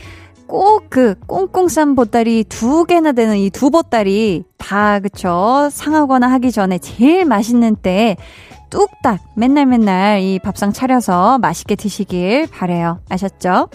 [0.48, 6.52] 꼭 그 꽁꽁 싼 보따리 두 개나 되는 이 두 보따리 다 그쵸 상하거나 하기
[6.52, 8.18] 전에 제일 맛있는 때
[8.70, 13.00] 뚝딱 맨날 맨날 이 밥상 차려서 맛있게 드시길 바래요.
[13.10, 13.70] 아셨죠?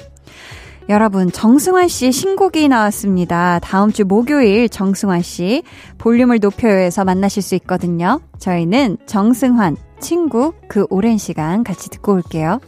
[0.90, 3.58] 여러분, 정승환 씨의 신곡이 나왔습니다.
[3.60, 5.62] 다음 주 목요일 정승환 씨
[5.96, 8.20] 볼륨을 높여요에서 만나실 수 있거든요.
[8.38, 12.60] 저희는 정승환, 친구, 그 오랜 시간 같이 듣고 올게요.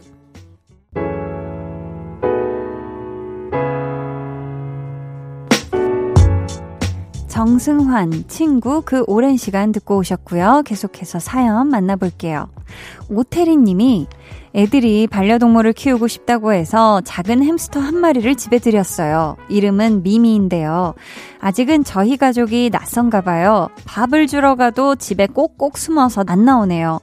[7.37, 10.63] 정승환, 친구 그 오랜 시간 듣고 오셨고요.
[10.65, 12.49] 계속해서 사연 만나볼게요.
[13.11, 14.07] 오태리 님이
[14.55, 19.37] 애들이 반려동물을 키우고 싶다고 해서 작은 햄스터 한 마리를 집에 들였어요.
[19.49, 20.95] 이름은 미미인데요.
[21.39, 23.69] 아직은 저희 가족이 낯선가 봐요.
[23.85, 27.01] 밥을 주러 가도 집에 꼭꼭 숨어서 안 나오네요.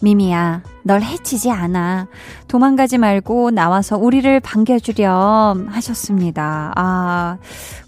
[0.00, 2.06] 미미야, 널 해치지 않아.
[2.46, 6.72] 도망가지 말고 나와서 우리를 반겨주렴 하셨습니다.
[6.76, 7.38] 아,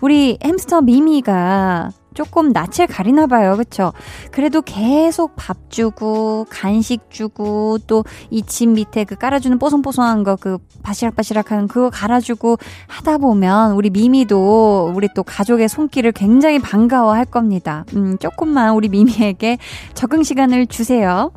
[0.01, 3.57] 우리 햄스터 미미가 조금 낯을 가리나 봐요.
[3.57, 3.93] 그쵸?
[4.33, 10.59] 그래도 계속 밥 주고, 간식 주고, 또 이 집 밑에 그 깔아주는 뽀송뽀송한 거, 그
[10.83, 12.57] 바시락바시락 하는 그거 갈아주고
[12.89, 17.85] 하다 보면 우리 미미도 우리 또 가족의 손길을 굉장히 반가워 할 겁니다.
[17.95, 19.59] 음, 조금만 우리 미미에게
[19.95, 21.31] 적응 시간을 주세요.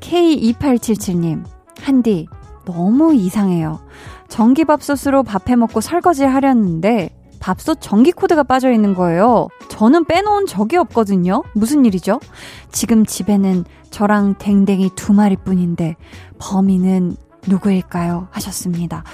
[0.00, 1.44] K2877님,
[1.80, 2.26] 한디,
[2.64, 3.80] 너무 이상해요.
[4.28, 9.48] 전기밥솥으로 밥해 먹고 설거지 하려는데, 밥솥 전기 코드가 빠져 있는 거예요.
[9.68, 11.42] 저는 빼놓은 적이 없거든요.
[11.54, 12.20] 무슨 일이죠?
[12.72, 15.96] 지금 집에는 저랑 댕댕이 두 마리 뿐인데,
[16.38, 18.28] 범인은 누구일까요?
[18.30, 19.04] 하셨습니다.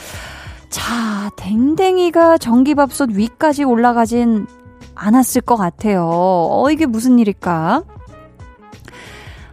[0.70, 4.46] 자, 댕댕이가 전기밥솥 위까지 올라가진
[4.94, 6.08] 않았을 것 같아요.
[6.10, 7.82] 어, 이게 무슨 일일까?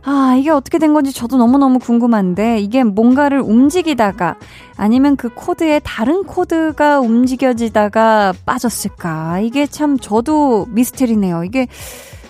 [0.03, 4.35] 아, 이게 어떻게 된 건지 저도 너무너무 궁금한데, 이게 뭔가를 움직이다가,
[4.75, 9.41] 아니면 그 코드에 다른 코드가 움직여지다가 빠졌을까?
[9.41, 11.43] 이게 참 저도 미스테리네요.
[11.43, 11.67] 이게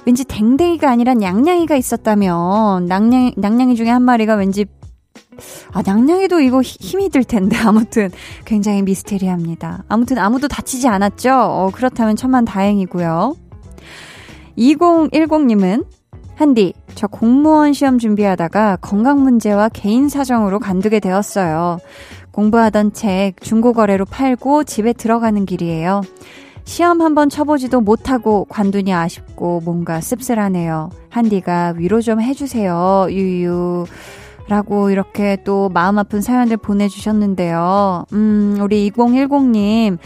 [0.06, 4.66] 왠지 댕댕이가 아니라 냥냥이가 있었다면, 냥냥, 냥냥이 중에 한 마리가 왠지
[5.72, 7.58] 아, 냥냥이도 이거 힘이 들 텐데.
[7.66, 8.10] 아무튼
[8.46, 9.86] 굉장히 미스테리합니다.
[9.88, 11.32] 아무튼 아무도 다치지 않았죠?
[11.34, 13.36] 어, 그렇다면 천만 다행이고요.
[14.58, 15.86] 2010님은
[16.42, 21.78] 한디, 저 공무원 시험 준비하다가 건강 문제와 개인 사정으로 간두게 되었어요.
[22.32, 26.02] 공부하던 책 중고거래로 팔고 집에 들어가는 길이에요.
[26.64, 30.90] 시험 한번 쳐보지도 못하고 관두니 아쉽고 뭔가 씁쓸하네요.
[31.10, 33.06] 한디가 위로 좀 해주세요.
[33.12, 33.86] 유유.
[34.48, 38.06] 라고 이렇게 또 마음 아픈 사연을 보내주셨는데요.
[38.14, 40.00] 음, 우리 2010님,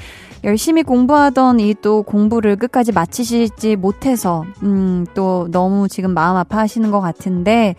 [0.43, 6.89] 열심히 공부하던 이 또 공부를 끝까지 마치시지 못해서, 음, 또 너무 지금 마음 아파 하시는
[6.89, 7.75] 것 같은데,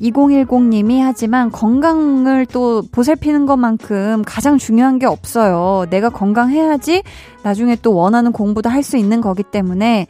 [0.00, 5.86] 2010님이 하지만 건강을 또 보살피는 것만큼 가장 중요한 게 없어요.
[5.90, 7.02] 내가 건강해야지
[7.42, 10.06] 나중에 또 원하는 공부도 할 수 있는 거기 때문에,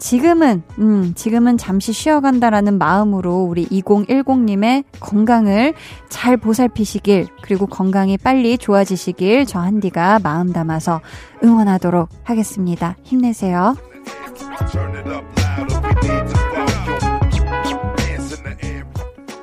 [0.00, 5.74] 지금은, 음, 지금은 잠시 쉬어간다라는 마음으로 우리 2010님의 건강을
[6.08, 11.02] 잘 보살피시길, 그리고 건강이 빨리 좋아지시길 저 한디가 마음 담아서
[11.44, 12.96] 응원하도록 하겠습니다.
[13.02, 13.76] 힘내세요.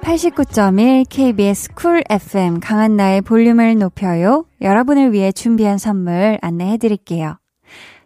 [0.02, 4.46] 89.1 KBS 쿨 FM 강한나의 볼륨을 높여요.
[4.62, 7.38] 여러분을 위해 준비한 선물 안내해 드릴게요.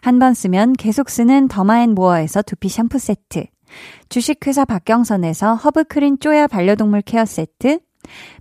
[0.00, 3.44] 한 번 쓰면 계속 쓰는 더마앤모어에서 두피 샴푸 세트,
[4.08, 7.80] 주식회사 박경선에서 허브크린 쪼야 반려동물 care 세트,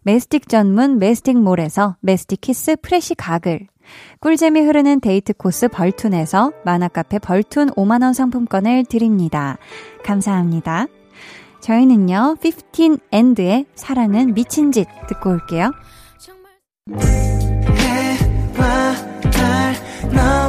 [0.03, 3.67] mastic 전문 메스틱몰에서 메스틱 키스 프레시 가글,
[4.19, 9.57] 꿀잼이 흐르는 데이트 코스 벌툰에서 만화카페 벌툰 5만원 상품권을 드립니다.
[10.03, 10.87] 감사합니다.
[11.61, 15.71] 저희는요, 15&의 사랑은 미친 짓 듣고 올게요.
[16.87, 17.40] 해와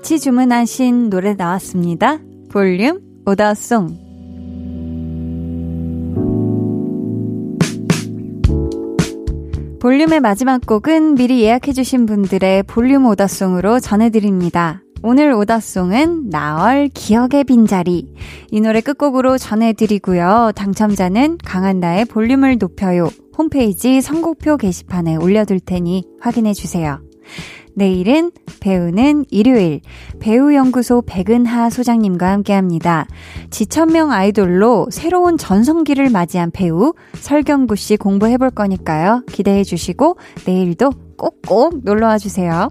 [0.00, 2.20] 같이 주문하신 노래 나왔습니다.
[2.50, 3.98] 볼륨 오더송.
[9.78, 14.82] 볼륨의 마지막 곡은 미리 예약해주신 분들의 볼륨 오더송으로 전해드립니다.
[15.02, 18.14] 오늘 오더송은 나얼 기억의 빈자리.
[18.50, 20.52] 이 노래 끝곡으로 전해드리고요.
[20.56, 23.10] 당첨자는 강한나의 볼륨을 높여요.
[23.36, 27.00] 홈페이지 선곡표 게시판에 올려둘 테니 확인해주세요.
[27.74, 29.80] 내일은 배우는 일요일
[30.18, 33.06] 배우연구소 백은하 소장님과 함께합니다.
[33.50, 39.24] 지천명 아이돌로 새로운 전성기를 맞이한 배우 설경구 씨 공부해 볼 거니까요.
[39.30, 40.16] 기대해 주시고
[40.46, 42.68] 내일도 꼭꼭 놀러와 주세요.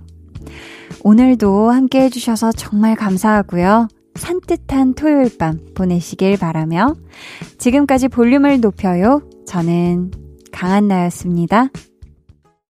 [1.04, 3.88] 오늘도 함께 해주셔서 정말 감사하고요.
[4.16, 6.95] 산뜻한 토요일 밤 보내시길 바라며
[7.58, 9.22] 지금까지 볼륨을 높여요.
[9.47, 10.12] 저는
[10.52, 11.70] 강한나였습니다.